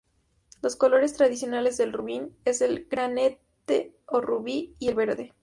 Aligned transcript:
Los 0.63 0.75
colores 0.75 1.13
tradicionales 1.13 1.77
del 1.77 1.93
Rubín 1.93 2.35
es 2.43 2.61
el 2.61 2.85
granate 2.89 3.93
o 4.07 4.19
rubí 4.19 4.75
y 4.79 4.87
el 4.87 4.95
verde. 4.95 5.35